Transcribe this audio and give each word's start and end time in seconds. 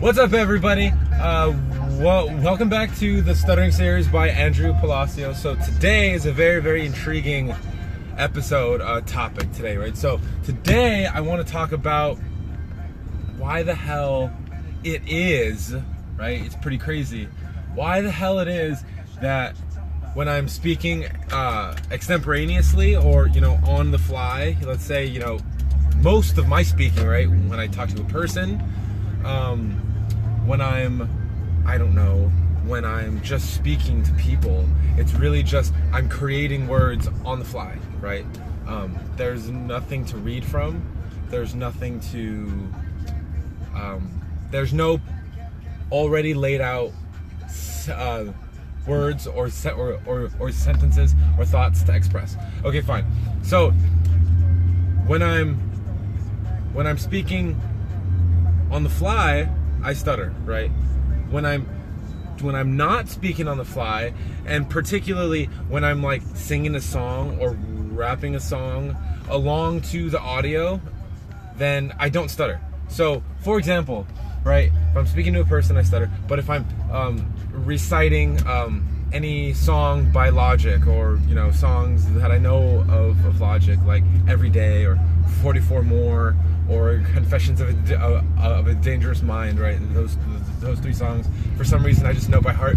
What's 0.00 0.16
up, 0.16 0.32
everybody? 0.32 0.94
Uh, 1.12 1.52
well, 2.00 2.26
welcome 2.38 2.70
back 2.70 2.96
to 3.00 3.20
the 3.20 3.34
Stuttering 3.34 3.70
Series 3.70 4.08
by 4.08 4.30
Andrew 4.30 4.72
Palacios. 4.80 5.38
So 5.38 5.56
today 5.56 6.12
is 6.12 6.24
a 6.24 6.32
very, 6.32 6.62
very 6.62 6.86
intriguing 6.86 7.54
episode 8.16 8.80
uh, 8.80 9.02
topic 9.02 9.52
today, 9.52 9.76
right? 9.76 9.94
So 9.94 10.18
today 10.42 11.04
I 11.04 11.20
want 11.20 11.46
to 11.46 11.52
talk 11.52 11.72
about 11.72 12.16
why 13.36 13.62
the 13.62 13.74
hell 13.74 14.32
it 14.84 15.02
is, 15.06 15.76
right? 16.16 16.40
It's 16.40 16.56
pretty 16.56 16.78
crazy. 16.78 17.28
Why 17.74 18.00
the 18.00 18.10
hell 18.10 18.38
it 18.38 18.48
is 18.48 18.82
that 19.20 19.54
when 20.14 20.30
I'm 20.30 20.48
speaking 20.48 21.08
uh, 21.30 21.76
extemporaneously 21.90 22.96
or 22.96 23.28
you 23.28 23.42
know 23.42 23.60
on 23.66 23.90
the 23.90 23.98
fly, 23.98 24.56
let's 24.62 24.82
say 24.82 25.04
you 25.04 25.20
know 25.20 25.40
most 25.96 26.38
of 26.38 26.48
my 26.48 26.62
speaking, 26.62 27.06
right? 27.06 27.28
When 27.28 27.60
I 27.60 27.66
talk 27.66 27.90
to 27.90 28.00
a 28.00 28.04
person, 28.06 28.62
um, 29.26 29.89
when 30.44 30.60
I'm, 30.60 31.08
I 31.66 31.78
don't 31.78 31.94
know, 31.94 32.30
when 32.64 32.84
I'm 32.84 33.20
just 33.22 33.54
speaking 33.54 34.02
to 34.04 34.12
people, 34.14 34.68
it's 34.96 35.12
really 35.14 35.42
just 35.42 35.72
I'm 35.92 36.08
creating 36.08 36.68
words 36.68 37.08
on 37.24 37.38
the 37.38 37.44
fly, 37.44 37.78
right? 38.00 38.24
Um, 38.66 38.98
there's 39.16 39.48
nothing 39.48 40.04
to 40.06 40.16
read 40.16 40.44
from. 40.44 40.82
There's 41.28 41.54
nothing 41.54 42.00
to. 42.12 42.68
Um, 43.74 44.20
there's 44.50 44.72
no 44.72 45.00
already 45.90 46.34
laid 46.34 46.60
out 46.60 46.92
uh, 47.92 48.26
words 48.86 49.26
or, 49.26 49.48
se- 49.48 49.72
or, 49.72 50.00
or 50.06 50.30
or 50.38 50.52
sentences 50.52 51.14
or 51.38 51.44
thoughts 51.44 51.82
to 51.84 51.94
express. 51.94 52.36
Okay, 52.64 52.80
fine. 52.80 53.06
So 53.42 53.70
when 55.06 55.22
I'm 55.22 55.54
when 56.72 56.86
I'm 56.86 56.98
speaking 56.98 57.60
on 58.70 58.82
the 58.82 58.90
fly, 58.90 59.48
I 59.82 59.94
stutter, 59.94 60.32
right? 60.44 60.70
When 61.30 61.44
I'm 61.44 61.66
when 62.40 62.54
I'm 62.54 62.76
not 62.76 63.08
speaking 63.08 63.48
on 63.48 63.58
the 63.58 63.64
fly, 63.64 64.14
and 64.46 64.68
particularly 64.68 65.46
when 65.68 65.84
I'm 65.84 66.02
like 66.02 66.22
singing 66.34 66.74
a 66.74 66.80
song 66.80 67.38
or 67.38 67.52
rapping 67.52 68.34
a 68.34 68.40
song 68.40 68.96
along 69.28 69.82
to 69.82 70.10
the 70.10 70.20
audio, 70.20 70.80
then 71.56 71.94
I 71.98 72.08
don't 72.08 72.30
stutter. 72.30 72.60
So, 72.88 73.22
for 73.40 73.58
example, 73.58 74.06
right, 74.42 74.72
if 74.90 74.96
I'm 74.96 75.06
speaking 75.06 75.34
to 75.34 75.40
a 75.40 75.44
person, 75.44 75.76
I 75.76 75.82
stutter. 75.82 76.10
But 76.26 76.38
if 76.38 76.50
I'm 76.50 76.66
um, 76.90 77.32
reciting 77.52 78.44
um, 78.46 78.86
any 79.12 79.52
song 79.52 80.10
by 80.10 80.30
Logic 80.30 80.86
or 80.86 81.20
you 81.28 81.34
know 81.34 81.50
songs 81.50 82.10
that 82.14 82.30
I 82.30 82.38
know 82.38 82.80
of 82.88 83.24
of 83.26 83.40
Logic, 83.40 83.78
like 83.84 84.04
Every 84.28 84.50
Day 84.50 84.84
or 84.84 84.98
44 85.42 85.82
More 85.82 86.36
or 86.70 87.02
Confessions 87.12 87.60
of 87.60 87.90
a, 87.90 87.96
uh, 87.96 88.22
of 88.38 88.66
a 88.68 88.74
Dangerous 88.74 89.22
Mind, 89.22 89.58
right? 89.58 89.78
Those 89.92 90.16
those 90.60 90.78
three 90.78 90.92
songs. 90.92 91.26
For 91.56 91.64
some 91.64 91.84
reason, 91.84 92.06
I 92.06 92.12
just 92.12 92.28
know 92.28 92.40
by 92.40 92.52
heart. 92.52 92.76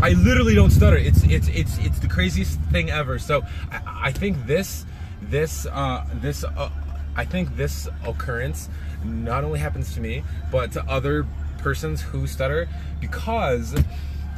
I 0.00 0.10
literally 0.10 0.54
don't 0.54 0.70
stutter. 0.70 0.96
It's 0.96 1.22
it's 1.24 1.48
it's 1.48 1.78
it's 1.78 1.98
the 1.98 2.08
craziest 2.08 2.60
thing 2.72 2.90
ever. 2.90 3.18
So 3.18 3.42
I, 3.70 3.80
I 4.04 4.12
think 4.12 4.46
this 4.46 4.84
this 5.22 5.66
uh, 5.66 6.04
this 6.14 6.44
uh, 6.44 6.70
I 7.16 7.24
think 7.24 7.56
this 7.56 7.88
occurrence 8.06 8.68
not 9.04 9.44
only 9.44 9.58
happens 9.60 9.94
to 9.94 10.00
me 10.00 10.24
but 10.50 10.72
to 10.72 10.82
other 10.88 11.26
persons 11.58 12.00
who 12.00 12.26
stutter 12.26 12.68
because 13.00 13.74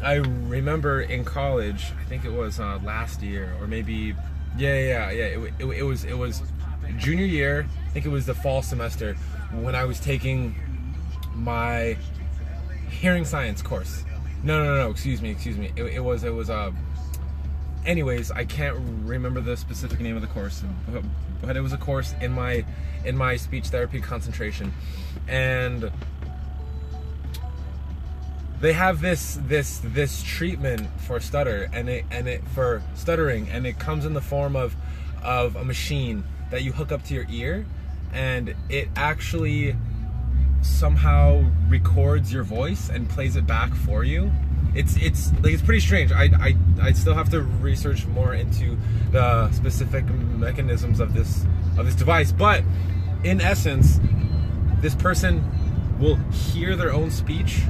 I 0.03 0.15
remember 0.15 1.03
in 1.03 1.25
college. 1.25 1.93
I 2.01 2.05
think 2.05 2.25
it 2.25 2.33
was 2.33 2.59
uh, 2.59 2.79
last 2.83 3.23
year 3.23 3.55
or 3.61 3.67
maybe 3.67 4.15
yeah 4.57 4.79
yeah 4.79 5.11
yeah. 5.11 5.25
It, 5.25 5.55
it, 5.59 5.65
it 5.67 5.83
was 5.83 6.05
it 6.05 6.17
was 6.17 6.43
junior 6.99 7.25
year. 7.25 7.67
I 7.87 7.91
think 7.91 8.07
it 8.07 8.11
was 8.11 8.27
the 8.27 8.35
fall 8.35 8.63
semester 8.63 9.15
when 9.53 9.75
I 9.75 9.85
was 9.85 9.99
taking 10.01 10.55
my 11.35 11.97
hearing 12.91 13.25
science 13.25 13.63
course. 13.63 14.05
No, 14.43 14.63
no, 14.63 14.75
no, 14.75 14.85
no. 14.85 14.91
Excuse 14.91 15.21
me, 15.21 15.31
excuse 15.31 15.57
me. 15.57 15.73
It, 15.77 15.85
it 15.85 16.01
was, 16.01 16.25
it 16.25 16.35
was. 16.35 16.51
Uh, 16.51 16.73
anyways, 17.85 18.31
I 18.31 18.45
can't 18.45 18.77
remember 19.03 19.41
the 19.41 19.57
specific 19.57 20.01
name 20.01 20.17
of 20.17 20.23
the 20.23 20.29
course, 20.29 20.63
but, 20.91 21.03
but 21.43 21.57
it 21.57 21.61
was 21.61 21.73
a 21.73 21.79
course 21.79 22.15
in 22.21 22.33
my 22.33 22.65
in 23.05 23.17
my 23.17 23.37
speech 23.37 23.69
therapy 23.69 24.01
concentration, 24.01 24.73
and 25.29 25.91
they 28.61 28.73
have 28.75 29.01
this 29.01 29.39
this 29.47 29.81
this 29.83 30.23
treatment 30.23 30.87
for 31.01 31.19
stutter 31.19 31.71
and 31.73 31.89
it 31.89 32.05
and 32.11 32.29
it 32.29 32.47
for 32.49 32.83
stuttering 32.95 33.49
and 33.49 33.67
it 33.67 33.79
comes 33.79 34.05
in 34.05 34.13
the 34.13 34.21
form 34.21 34.55
of 34.55 34.77
of 35.23 35.57
a 35.57 35.65
machine 35.65 36.23
that 36.51 36.63
you 36.63 36.73
hook 36.73 36.93
up 36.93 37.03
to 37.05 37.15
your 37.15 37.27
ear 37.31 37.65
and 38.13 38.55
it 38.69 38.89
actually 38.97 39.77
somehow 40.63 41.43
records 41.69 42.33
your 42.33 42.43
voice 42.43 42.89
and 42.91 43.09
plays 43.09 43.37
it 43.37 43.47
back 43.47 43.75
for 43.75 44.05
you. 44.05 44.31
It's 44.75 44.97
it's 44.97 45.33
like 45.43 45.53
it's 45.55 45.63
pretty 45.63 45.81
strange. 45.81 46.13
I 46.13 46.25
I 46.25 46.57
I 46.81 46.93
still 46.93 47.15
have 47.15 47.29
to 47.31 47.43
research 47.43 48.07
more 48.07 48.35
into 48.35 48.77
the 49.11 49.51
specific 49.53 50.05
mechanisms 50.05 51.01
of 51.01 51.15
this 51.15 51.45
of 51.77 51.87
this 51.87 51.95
device, 51.95 52.31
but 52.31 52.63
in 53.25 53.41
essence, 53.41 53.99
this 54.81 54.95
person 54.95 55.45
will 55.99 56.17
hear 56.31 56.77
their 56.77 56.93
own 56.93 57.11
speech 57.11 57.63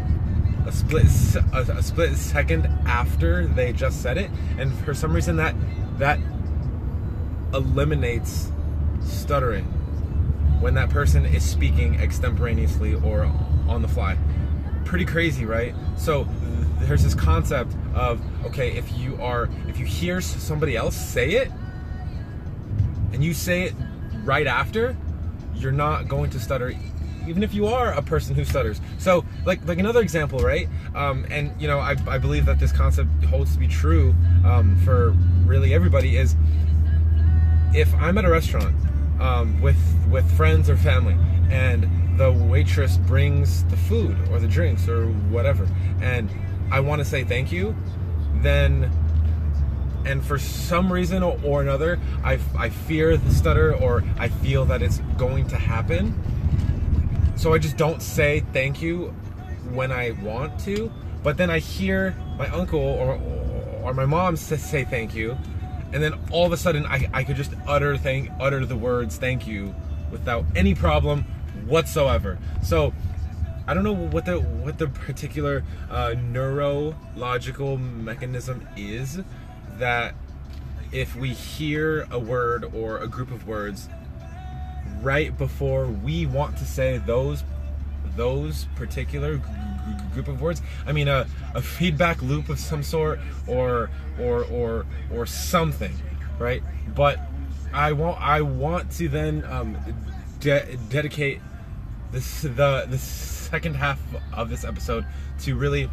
a 0.67 0.73
split 0.73 1.07
a, 1.53 1.79
a 1.79 1.83
split 1.83 2.17
second 2.17 2.67
after 2.87 3.47
they 3.47 3.73
just 3.73 4.03
said 4.03 4.19
it, 4.19 4.31
and 4.59 4.73
for 4.85 4.93
some 4.93 5.13
reason 5.13 5.37
that 5.37 5.55
that 5.99 6.19
eliminates 7.55 8.53
stuttering 9.03 9.65
when 10.61 10.75
that 10.75 10.91
person 10.91 11.25
is 11.25 11.45
speaking 11.45 11.97
extemporaneously 12.01 12.95
or 12.95 13.25
on 13.69 13.83
the 13.83 13.89
fly. 13.89 14.17
Pretty 14.85 15.05
crazy, 15.05 15.45
right? 15.45 15.75
So 15.97 16.27
there's 16.81 17.03
this 17.03 17.15
concept 17.15 17.75
of 17.95 18.21
okay, 18.47 18.73
if 18.77 18.97
you 18.99 19.21
are 19.21 19.49
if 19.69 19.79
you 19.79 19.87
hear 19.87 20.21
somebody 20.21 20.77
else 20.77 20.97
say 20.97 21.33
it 21.33 21.51
and 23.13 23.25
you 23.25 23.35
say 23.35 23.65
it 23.65 23.75
right 24.25 24.47
after, 24.47 24.97
you're 25.55 25.73
not 25.73 26.09
going 26.09 26.31
to 26.31 26.41
stutter 26.41 26.75
even 27.27 27.43
if 27.43 27.55
you 27.55 27.67
are 27.67 27.93
a 27.93 28.03
person 28.03 28.35
who 28.35 28.45
stutters. 28.45 28.81
So, 28.99 29.25
like 29.45 29.65
like 29.67 29.79
another 29.79 30.01
example, 30.01 30.41
right? 30.41 30.69
Um, 30.95 31.27
and 31.31 31.53
you 31.61 31.69
know, 31.69 31.79
I, 31.79 31.97
I 32.09 32.19
believe 32.19 32.47
that 32.47 32.59
this 32.59 32.73
concept 32.73 33.09
holds 33.25 33.53
to 33.53 33.59
be 33.59 33.69
true 33.69 34.15
um, 34.45 34.77
for 34.85 35.11
really 35.45 35.75
everybody. 35.75 36.17
Is 36.17 36.35
if 37.75 37.95
I'm 37.95 38.19
at 38.19 38.25
a 38.25 38.31
restaurant 38.31 38.75
um, 39.21 39.61
with 39.61 39.79
with 40.11 40.31
friends 40.37 40.69
or 40.69 40.77
family, 40.77 41.17
and 41.51 42.19
the 42.19 42.33
waitress 42.33 42.97
brings 42.97 43.65
the 43.65 43.77
food 43.77 44.17
or 44.31 44.39
the 44.39 44.49
drinks 44.49 44.89
or 44.89 45.07
whatever, 45.07 45.69
and 46.01 46.31
I 46.71 46.81
want 46.81 47.01
to 47.01 47.05
say 47.05 47.25
thank 47.25 47.53
you, 47.53 47.77
then 48.37 48.91
and 50.05 50.25
for 50.25 50.39
some 50.39 50.93
reason 50.93 51.23
or 51.23 51.61
another, 51.61 51.99
I, 52.25 52.39
I 52.59 52.71
fear 52.71 53.17
the 53.17 53.33
stutter 53.35 53.75
or 53.75 54.03
I 54.19 54.29
feel 54.29 54.65
that 54.67 54.83
it's 54.83 54.99
going 55.19 55.47
to 55.49 55.57
happen. 55.57 56.15
So 57.37 57.53
I 57.53 57.59
just 57.59 57.77
don't 57.77 58.01
say 58.03 58.41
thank 58.53 58.81
you 58.81 59.15
when 59.73 59.93
I 59.93 60.13
want 60.23 60.59
to. 60.61 60.91
But 61.23 61.37
then 61.37 61.51
I 61.51 61.59
hear 61.59 62.15
my 62.39 62.49
uncle 62.49 62.81
or, 62.81 63.21
or 63.83 63.93
my 63.93 64.07
mom 64.07 64.37
say 64.37 64.85
thank 64.85 65.15
you, 65.15 65.37
and 65.93 66.03
then 66.03 66.15
all 66.31 66.47
of 66.47 66.53
a 66.53 66.57
sudden 66.57 66.87
I, 66.87 67.09
I 67.13 67.25
could 67.25 67.37
just 67.37 67.53
utter 67.67 67.97
thank 67.97 68.31
utter 68.41 68.65
the 68.65 68.77
words 68.77 69.17
thank 69.17 69.47
you 69.47 69.75
without 70.11 70.45
any 70.55 70.75
problem 70.75 71.25
whatsoever. 71.67 72.39
So 72.63 72.93
I 73.67 73.75
don't 73.75 73.85
know 73.85 73.95
what 73.95 74.25
the 74.25 74.41
what 74.41 74.79
the 74.79 74.89
particular 74.89 75.65
uh, 75.91 76.15
neurological 76.19 77.77
mechanism 77.77 78.67
is 78.77 79.21
that 79.79 80.15
if 80.93 81.15
we 81.15 81.33
hear 81.33 82.09
a 82.11 82.19
word 82.19 82.65
or 82.75 82.99
a 82.99 83.07
group 83.07 83.31
of 83.31 83.47
words 83.47 83.89
right 85.03 85.37
before 85.39 85.87
we 85.87 86.27
want 86.27 86.57
to 86.59 86.65
say 86.65 86.99
those 86.99 87.45
those 88.17 88.67
particular 88.75 89.41
group 90.11 90.29
of 90.29 90.41
words. 90.41 90.63
I 90.87 90.93
mean 90.93 91.09
a, 91.09 91.27
a 91.55 91.63
feedback 91.63 92.23
loop 92.23 92.49
of 92.49 92.59
some 92.59 92.83
sort 92.83 93.21
or 93.47 93.91
or 94.19 94.45
or 94.45 94.87
or 95.13 95.27
something 95.27 95.93
right? 96.41 96.63
But 96.95 97.21
i 97.73 97.93
want 97.93 98.21
i 98.21 98.41
want 98.41 98.91
to 98.91 99.09
then 99.09 99.45
um, 99.45 99.79
de- 100.41 100.77
dedicate 100.89 101.41
this 102.11 102.43
the 102.43 102.87
the 102.89 102.99
second 102.99 103.77
half 103.77 104.01
of 104.33 104.49
this 104.49 104.65
episode 104.65 105.07
to 105.39 105.55
really 105.55 105.89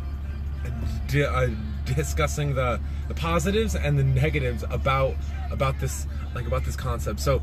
di- 1.08 1.24
uh, 1.24 1.50
discussing 1.86 2.56
the 2.56 2.80
the 3.08 3.14
positives 3.14 3.76
and 3.76 4.00
the 4.00 4.04
negatives 4.04 4.64
about 4.72 5.14
about 5.52 5.80
this 5.80 6.08
like 6.34 6.48
about 6.48 6.66
this 6.66 6.76
concept. 6.76 7.20
So 7.20 7.42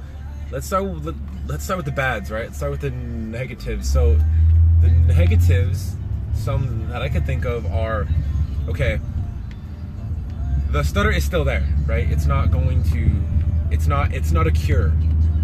let's 0.51 0.67
start 0.67 0.85
with, 0.85 1.17
let's 1.47 1.65
start 1.65 1.79
with 1.79 1.87
the 1.87 1.93
bads 1.93 2.31
right? 2.31 2.47
Let's 2.47 2.57
start 2.57 2.73
with 2.73 2.81
the 2.81 2.91
negatives. 2.91 3.91
So 3.91 4.19
the 4.81 4.91
negatives 4.91 5.97
some 6.35 6.89
that 6.89 7.03
i 7.03 7.09
could 7.09 7.25
think 7.25 7.45
of 7.45 7.67
are 7.67 8.07
okay 8.69 9.01
the 10.71 10.83
stutter 10.83 11.11
is 11.11 11.25
still 11.25 11.45
there 11.45 11.67
right 11.87 12.11
it's 12.11 12.27
not 12.27 12.51
going 12.51 12.83
to 12.83 13.11
it's 13.71 13.87
not 13.87 14.13
it's 14.13 14.33
not 14.33 14.47
a 14.47 14.51
cure 14.51 14.93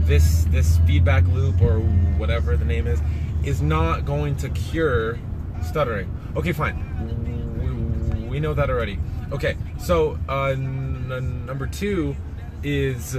this 0.04 0.44
this 0.50 0.78
feedback 0.87 1.25
loop 1.28 1.60
or 1.60 1.78
whatever 2.19 2.56
the 2.56 2.64
name 2.64 2.87
is 2.87 3.00
is 3.44 3.62
not 3.62 4.04
going 4.04 4.37
to 4.37 4.48
cure 4.50 5.19
stuttering. 5.62 6.14
Okay, 6.37 6.52
fine. 6.52 8.28
We, 8.28 8.40
know 8.40 8.54
that 8.54 8.70
already. 8.70 8.98
Okay, 9.32 9.56
so 9.78 10.19
uh, 10.26 10.54
number 10.54 11.66
two 11.66 12.16
is, 12.62 13.19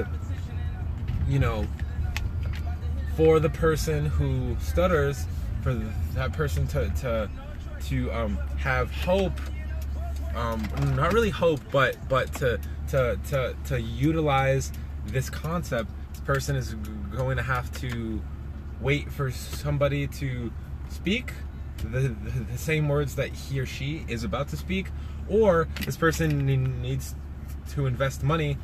you 1.28 1.38
know, 1.38 1.68
for 3.16 3.40
the 3.40 3.50
person 3.50 4.08
who 4.08 4.56
stutters, 4.60 5.26
for 5.62 5.74
that 6.16 6.34
person 6.34 6.66
to 6.70 6.90
to 7.02 7.30
to 7.84 8.12
um, 8.12 8.38
have 8.58 8.92
hope. 8.92 9.40
Um, 10.36 10.64
not 10.96 11.14
really 11.14 11.30
hope, 11.30 11.60
but 11.72 11.98
but 12.08 12.34
to 12.36 12.60
to 12.90 13.20
to 13.30 13.56
to 13.66 13.82
utilize 13.82 14.72
this 15.06 15.30
concept. 15.30 15.90
This 16.14 16.22
person 16.22 16.56
is 16.56 16.74
going 17.12 17.38
to 17.38 17.44
have 17.44 17.72
to 17.80 18.22
wait 18.80 19.12
for 19.12 19.30
somebody 19.30 20.08
to 20.08 20.52
speak 20.90 21.34
the, 21.90 22.00
the, 22.00 22.40
the 22.52 22.58
same 22.58 22.88
words 22.88 23.16
that 23.16 23.30
he 23.30 23.60
or 23.60 23.66
she 23.66 24.06
is 24.08 24.24
about 24.24 24.50
to 24.50 24.58
speak, 24.58 24.88
or 25.28 25.68
this 25.86 25.98
person 25.98 26.46
needs 26.82 27.16
to 27.72 27.86
invest 27.86 28.24
money 28.24 28.58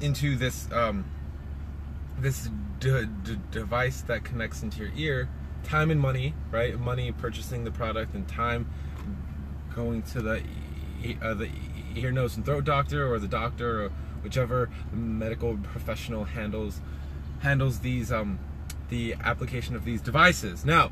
into 0.00 0.36
this 0.36 0.68
um, 0.72 1.04
this 2.18 2.48
device 3.50 4.02
that 4.02 4.24
connects 4.24 4.62
into 4.62 4.78
your 4.84 4.92
ear. 4.96 5.28
Time 5.64 5.90
and 5.90 6.00
money, 6.00 6.34
right? 6.50 6.78
Money 6.78 7.10
purchasing 7.10 7.64
the 7.64 7.70
product 7.70 8.14
and 8.14 8.28
time 8.28 8.70
going 9.74 10.02
to 10.02 10.22
the 10.22 10.42
uh, 11.20 11.34
the 11.34 11.50
ear, 11.94 12.12
nose, 12.12 12.36
and 12.36 12.44
throat 12.44 12.64
doctor 12.64 13.10
or 13.10 13.18
the 13.18 13.28
doctor 13.28 13.84
or 13.84 13.92
whichever 14.22 14.70
medical 14.92 15.56
professional 15.56 16.24
handles 16.24 16.80
handles 17.40 17.80
these 17.80 18.12
um, 18.12 18.38
the 18.88 19.14
application 19.20 19.74
of 19.74 19.84
these 19.84 20.00
devices. 20.00 20.64
Now, 20.64 20.90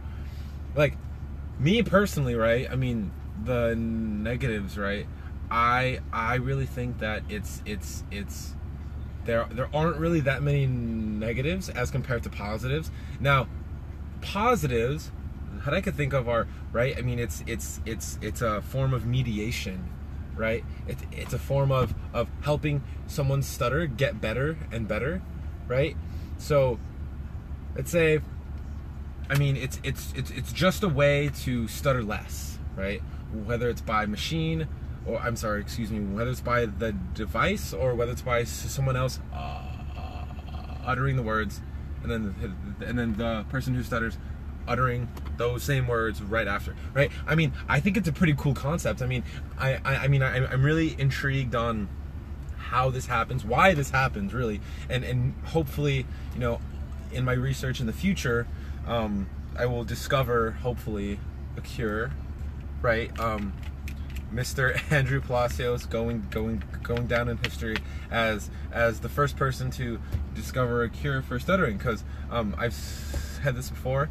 like 0.75 0.95
me 1.59 1.83
personally, 1.83 2.35
right? 2.35 2.71
I 2.71 2.77
mean, 2.77 3.13
the 3.45 3.75
negatives, 3.77 4.77
right? 4.79 5.07
I 5.51 6.01
I 6.13 6.37
really 6.37 6.67
think 6.67 6.99
that 6.99 7.23
it's 7.29 7.63
it's 7.67 8.05
it's 8.11 8.55
there 9.25 9.47
there 9.51 9.69
aren't 9.75 9.97
really 9.99 10.21
that 10.21 10.43
many 10.43 10.67
negatives 10.67 11.69
as 11.69 11.91
compared 11.91 12.23
to 12.25 12.31
positives. 12.31 12.91
Now, 13.21 13.49
positives 14.23 15.11
that 15.65 15.75
I 15.75 15.81
could 15.81 15.95
think 15.95 16.13
of 16.13 16.29
are 16.29 16.47
right. 16.73 16.97
I 16.97 17.03
mean, 17.03 17.19
it's 17.19 17.45
it's 17.47 17.81
it's 17.85 18.19
it's 18.23 18.41
a 18.41 18.63
form 18.63 18.95
of 18.95 19.05
mediation, 19.07 19.89
right? 20.35 20.65
It's 20.89 21.03
it's 21.13 21.35
a 21.35 21.39
form 21.39 21.71
of 21.71 21.95
of 22.15 22.29
helping 22.43 22.83
someone 23.07 23.43
stutter 23.43 23.87
get 23.87 24.21
better 24.21 24.57
and 24.71 24.89
better, 24.89 25.23
right? 25.69 25.97
So, 26.39 26.79
let's 27.77 27.91
say 27.91 28.21
I 29.33 29.39
mean, 29.39 29.57
it's 29.57 29.81
it's 29.83 30.13
it's 30.15 30.31
it's 30.31 30.53
just 30.53 30.83
a 30.83 30.89
way 30.89 31.31
to 31.43 31.67
stutter 31.67 32.03
less, 32.03 32.59
right? 32.77 33.01
Whether 33.33 33.71
it's 33.71 33.81
by 33.81 34.05
machine, 34.05 34.69
or 35.07 35.19
I'm 35.19 35.37
sorry, 35.37 35.63
excuse 35.63 35.91
me, 35.91 36.01
whether 36.01 36.31
it's 36.31 36.43
by 36.43 36.67
the 36.67 36.93
device 37.15 37.73
or 37.73 37.95
whether 37.95 38.13
it's 38.13 38.21
by 38.21 38.45
someone 38.45 38.97
else 38.97 39.21
uh, 39.33 39.63
uttering 40.85 41.17
the 41.17 41.23
words, 41.23 41.63
and 42.03 42.11
then 42.11 42.57
and 42.85 42.99
then 42.99 43.17
the 43.17 43.45
person 43.49 43.75
who 43.75 43.83
stutters 43.83 44.19
uttering 44.69 45.09
those 45.37 45.63
same 45.63 45.89
words 45.89 46.23
right 46.23 46.47
after, 46.47 46.77
right? 46.95 47.11
I 47.27 47.35
mean, 47.35 47.53
I 47.69 47.81
think 47.81 47.97
it's 47.97 48.09
a 48.09 48.13
pretty 48.13 48.35
cool 48.37 48.55
concept. 48.55 49.03
I 49.03 49.07
mean, 49.07 49.25
I 49.59 49.75
I, 49.85 49.97
I 50.05 50.09
mean, 50.09 50.23
I, 50.23 50.47
I'm 50.47 50.63
really 50.63 50.99
intrigued 50.99 51.55
on 51.55 51.89
how 52.57 52.91
this 52.91 53.07
happens, 53.07 53.45
why 53.45 53.75
this 53.75 53.91
happens, 53.91 54.33
really, 54.33 54.61
and 54.89 55.05
and 55.05 55.35
hopefully, 55.47 56.07
you 56.35 56.41
know, 56.41 56.61
in 57.13 57.25
my 57.25 57.33
research 57.33 57.81
in 57.81 57.87
the 57.87 57.93
future 57.93 58.47
um, 58.87 59.29
I 59.57 59.67
will 59.67 59.85
discover 59.85 60.53
hopefully 60.53 61.19
a 61.57 61.61
cure, 61.61 62.11
right? 62.81 63.17
Um, 63.19 63.53
Mr. 64.33 64.81
Andrew 64.93 65.21
Palacios 65.21 65.87
going 65.87 66.27
going 66.31 66.63
going 66.83 67.07
down 67.07 67.29
in 67.29 67.39
history 67.39 67.77
as 68.11 68.51
as 68.73 69.01
the 69.01 69.09
first 69.09 69.37
person 69.37 69.71
to 69.73 70.01
discover 70.35 70.83
a 70.83 70.89
cure 70.89 71.23
for 71.23 71.39
stuttering 71.39 71.77
because 71.77 72.05
um, 72.31 72.55
I've 72.59 72.75
said 72.75 73.57
this 73.57 73.71
before. 73.71 74.09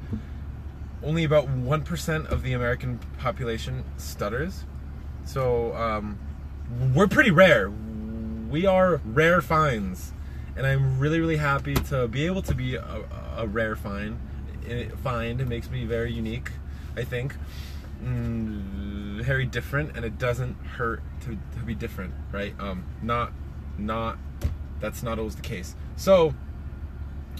Only 1.03 1.23
about 1.23 1.49
one 1.49 1.83
percent 1.83 2.27
of 2.27 2.43
the 2.43 2.53
American 2.53 2.99
population 3.17 3.83
stutters, 3.97 4.65
so 5.25 5.75
um, 5.75 6.19
we're 6.93 7.07
pretty 7.07 7.31
rare. 7.31 7.71
We 8.49 8.67
are 8.67 9.01
rare 9.03 9.41
finds, 9.41 10.13
and 10.55 10.67
I'm 10.67 10.99
really 10.99 11.19
really 11.19 11.37
happy 11.37 11.73
to 11.73 12.07
be 12.07 12.27
able 12.27 12.43
to 12.43 12.53
be 12.53 12.75
a, 12.75 13.03
a 13.35 13.47
rare 13.47 13.75
find 13.75 14.19
find. 15.01 15.41
It 15.41 15.47
makes 15.47 15.69
me 15.69 15.85
very 15.85 16.11
unique, 16.11 16.51
I 16.95 17.03
think. 17.03 17.35
Mm, 18.03 19.10
very 19.21 19.45
different, 19.45 19.95
and 19.95 20.05
it 20.05 20.17
doesn't 20.17 20.55
hurt 20.65 21.01
to, 21.21 21.37
to 21.57 21.65
be 21.65 21.75
different, 21.75 22.13
right? 22.31 22.53
Um, 22.59 22.85
not, 23.01 23.31
not, 23.77 24.17
that's 24.79 25.03
not 25.03 25.19
always 25.19 25.35
the 25.35 25.41
case. 25.41 25.75
So, 25.95 26.33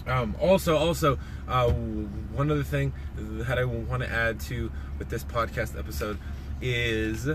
um, 0.06 0.36
also, 0.40 0.76
also, 0.76 1.18
uh, 1.48 1.68
one 1.70 2.50
other 2.50 2.62
thing 2.62 2.92
that 3.16 3.58
I 3.58 3.64
want 3.64 4.02
to 4.02 4.10
add 4.10 4.40
to 4.40 4.72
with 4.98 5.10
this 5.10 5.24
podcast 5.24 5.78
episode 5.78 6.18
is 6.60 7.28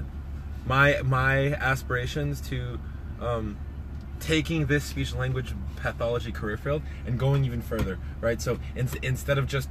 my 0.66 1.02
my 1.04 1.54
aspirations 1.54 2.42
to 2.42 2.80
um, 3.22 3.58
taking 4.20 4.66
this 4.66 4.84
speech 4.84 5.14
language 5.16 5.54
pathology 5.76 6.32
career 6.32 6.58
field 6.58 6.82
and 7.06 7.18
going 7.18 7.46
even 7.46 7.62
further, 7.62 8.00
right? 8.22 8.42
So 8.42 8.60
in, 8.76 8.90
instead 9.02 9.38
of 9.38 9.48
just 9.48 9.70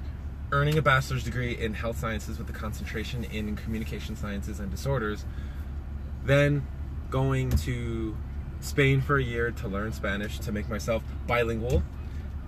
earning 0.52 0.78
a 0.78 0.82
bachelor's 0.82 1.24
degree 1.24 1.56
in 1.56 1.74
health 1.74 1.98
sciences 1.98 2.38
with 2.38 2.48
a 2.48 2.52
concentration 2.52 3.24
in 3.24 3.56
communication 3.56 4.16
sciences 4.16 4.60
and 4.60 4.70
disorders, 4.70 5.24
then 6.24 6.66
going 7.10 7.50
to 7.50 8.16
Spain 8.60 9.00
for 9.00 9.16
a 9.16 9.22
year 9.22 9.50
to 9.50 9.68
learn 9.68 9.92
Spanish 9.92 10.38
to 10.40 10.52
make 10.52 10.68
myself 10.68 11.02
bilingual 11.26 11.82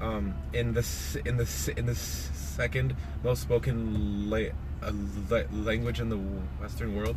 um, 0.00 0.34
in 0.52 0.74
this 0.74 1.16
in 1.24 1.36
this 1.36 1.68
in 1.68 1.86
this 1.86 1.98
second 2.32 2.94
most 3.22 3.42
spoken 3.42 4.30
la- 4.30 4.52
uh, 4.82 4.92
la- 5.28 5.42
language 5.52 6.00
in 6.00 6.08
the 6.08 6.16
Western 6.60 6.96
world, 6.96 7.16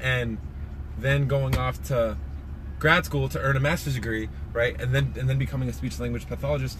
and 0.00 0.38
then 0.98 1.26
going 1.26 1.56
off 1.56 1.82
to 1.84 2.16
grad 2.78 3.04
school 3.04 3.28
to 3.28 3.40
earn 3.40 3.56
a 3.56 3.60
master's 3.60 3.94
degree, 3.94 4.28
right, 4.52 4.80
and 4.80 4.94
then 4.94 5.14
and 5.18 5.28
then 5.28 5.38
becoming 5.38 5.68
a 5.68 5.72
speech 5.72 5.98
language 5.98 6.26
pathologist. 6.26 6.78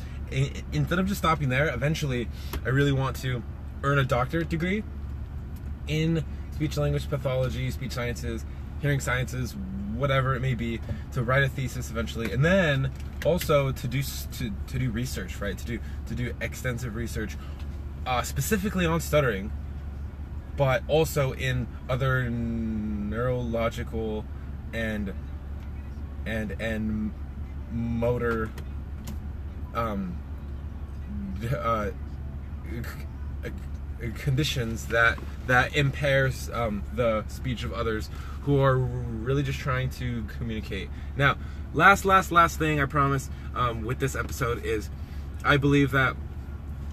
instead 0.72 0.98
of 0.98 1.06
just 1.06 1.18
stopping 1.18 1.48
there, 1.48 1.72
eventually, 1.72 2.28
I 2.64 2.70
really 2.70 2.92
want 2.92 3.16
to 3.16 3.42
earn 3.82 3.98
a 3.98 4.04
doctorate 4.04 4.48
degree 4.48 4.82
in 5.86 6.24
speech 6.52 6.76
language 6.76 7.08
pathology, 7.08 7.70
speech 7.70 7.92
sciences, 7.92 8.44
hearing 8.80 9.00
sciences, 9.00 9.54
whatever 9.94 10.34
it 10.34 10.40
may 10.40 10.54
be, 10.54 10.80
to 11.12 11.22
write 11.22 11.44
a 11.44 11.48
thesis 11.48 11.90
eventually, 11.90 12.32
and 12.32 12.44
then 12.44 12.90
also 13.24 13.72
to 13.72 13.88
do 13.88 14.02
to, 14.02 14.50
to 14.66 14.78
do 14.78 14.90
research, 14.90 15.40
right, 15.40 15.56
to 15.56 15.64
do 15.64 15.78
to 16.06 16.14
do 16.14 16.34
extensive 16.40 16.94
research, 16.94 17.36
uh, 18.06 18.22
specifically 18.22 18.84
on 18.84 19.00
stuttering, 19.00 19.50
but 20.56 20.82
also 20.88 21.32
in 21.32 21.66
other 21.88 22.28
neurological 22.28 24.24
and 24.72 25.12
and 26.26 26.60
and 26.60 27.14
motor 27.72 28.50
um, 29.74 30.18
uh, 31.58 31.90
conditions 34.14 34.86
that 34.86 35.18
that 35.46 35.74
impairs 35.74 36.50
um, 36.50 36.82
the 36.94 37.24
speech 37.28 37.64
of 37.64 37.72
others 37.72 38.10
who 38.42 38.60
are 38.60 38.76
really 38.76 39.42
just 39.42 39.58
trying 39.58 39.90
to 39.90 40.24
communicate. 40.38 40.88
Now, 41.16 41.36
last, 41.74 42.04
last, 42.04 42.30
last 42.30 42.60
thing 42.60 42.80
I 42.80 42.86
promise 42.86 43.28
um, 43.56 43.82
with 43.82 43.98
this 43.98 44.14
episode 44.14 44.64
is 44.64 44.88
I 45.44 45.56
believe 45.56 45.90
that 45.90 46.16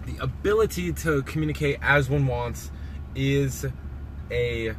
the 0.05 0.17
ability 0.17 0.93
to 0.93 1.21
communicate 1.23 1.77
as 1.81 2.09
one 2.09 2.27
wants 2.27 2.71
is 3.15 3.65
a 4.31 4.73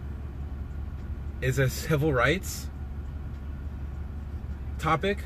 is 1.40 1.58
a 1.58 1.68
civil 1.68 2.12
rights 2.12 2.68
topic 4.84 5.16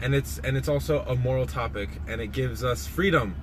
and 0.00 0.14
it's 0.14 0.38
and 0.44 0.56
it's 0.56 0.68
also 0.68 1.00
a 1.00 1.16
moral 1.16 1.44
topic 1.44 1.88
and 2.06 2.20
it 2.20 2.28
gives 2.30 2.62
us 2.62 2.86
freedom. 2.86 3.34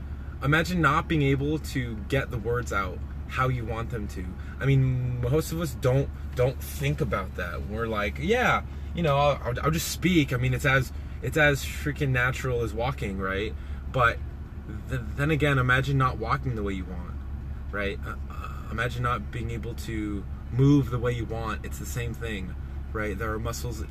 Imagine 0.41 0.79
not 0.79 1.09
being 1.09 1.23
able 1.23 1.59
to 1.59 1.97
get 2.07 2.31
the 2.31 2.37
words 2.37 2.71
out 2.71 2.97
how 3.27 3.49
you 3.49 3.65
want 3.65 3.89
them 3.89 4.07
to. 4.07 4.25
I 4.61 4.65
mean 4.65 5.19
most 5.19 5.51
of 5.51 5.59
us 5.59 5.75
don't 5.81 6.09
don't 6.35 6.61
think 6.63 7.01
about 7.01 7.35
that. 7.35 7.67
We're 7.67 7.87
like 7.87 8.17
yeah 8.17 8.61
you 8.95 9.03
know 9.03 9.17
i'll, 9.17 9.59
I'll 9.61 9.71
just 9.71 9.89
speak. 9.89 10.31
I 10.31 10.37
mean 10.37 10.53
it's 10.53 10.65
as 10.65 10.93
it's 11.21 11.35
as 11.35 11.65
freaking 11.65 12.09
natural 12.09 12.63
as 12.63 12.73
walking 12.73 13.17
right? 13.17 13.53
But 13.91 14.19
th- 14.89 15.01
then 15.17 15.31
again 15.31 15.57
imagine 15.57 15.97
not 15.97 16.17
walking 16.17 16.55
the 16.55 16.63
way 16.63 16.73
you 16.73 16.85
want 16.85 17.15
right? 17.71 17.99
Uh, 18.07 18.15
uh, 18.31 18.71
imagine 18.71 19.03
not 19.03 19.31
being 19.31 19.51
able 19.51 19.73
to 19.73 20.23
move 20.49 20.91
the 20.91 20.97
way 20.97 21.11
you 21.11 21.25
want. 21.25 21.65
It's 21.65 21.77
the 21.77 21.85
same 21.85 22.13
thing 22.13 22.55
right? 22.93 23.19
There 23.19 23.33
are 23.33 23.39
muscles 23.39 23.83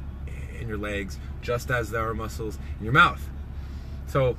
in 0.61 0.69
your 0.69 0.79
legs, 0.79 1.19
just 1.47 1.71
as 1.71 1.91
there 1.91 2.07
are 2.07 2.13
muscles 2.13 2.59
in 2.79 2.85
your 2.85 2.93
mouth. 2.93 3.31
So, 4.09 4.37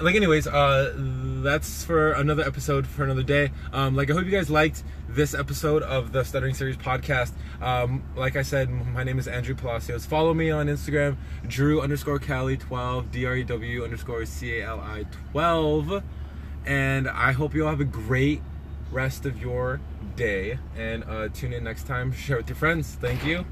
like 0.00 0.14
anyways 0.14 0.46
uh 0.46 0.94
that's 1.42 1.84
for 1.84 2.12
another 2.12 2.42
episode 2.44 2.86
for 2.86 3.04
another 3.04 3.22
day. 3.22 3.50
Um 3.72 3.94
like 3.96 4.10
i 4.10 4.14
hope 4.14 4.24
you 4.24 4.30
guys 4.30 4.48
liked 4.48 4.84
this 5.08 5.34
episode 5.34 5.82
of 5.82 6.12
the 6.12 6.24
stuttering 6.24 6.54
series 6.54 6.76
podcast. 6.76 7.32
Um 7.60 8.02
like 8.16 8.36
i 8.36 8.42
said 8.42 8.70
my 8.70 9.02
name 9.02 9.18
is 9.18 9.28
andrew 9.28 9.54
palacios. 9.54 10.06
Follow 10.06 10.32
me 10.32 10.50
on 10.50 10.68
instagram 10.68 11.16
drew 11.46 11.82
underscore 11.82 12.18
cali 12.18 12.56
12 12.56 13.10
d-r-e-w 13.10 13.84
underscore 13.84 14.24
c-a-l-i 14.24 15.04
12 15.32 16.02
and 16.64 17.08
i 17.08 17.32
hope 17.32 17.54
you 17.54 17.64
all 17.64 17.70
have 17.70 17.80
a 17.80 17.84
great 17.84 18.40
rest 18.90 19.26
of 19.26 19.42
your 19.42 19.80
day. 20.16 20.58
And 20.76 21.04
uh 21.04 21.28
tune 21.28 21.52
in 21.52 21.64
next 21.64 21.86
time. 21.86 22.12
Share 22.12 22.38
with 22.38 22.48
your 22.48 22.56
friends. 22.56 22.96
Thank 23.00 23.26
you 23.26 23.44